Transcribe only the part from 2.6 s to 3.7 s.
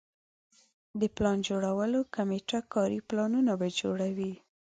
کاري پلانونه به